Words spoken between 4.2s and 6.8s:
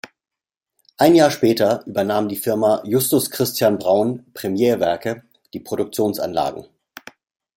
Premier-Werke die Produktionsanlagen.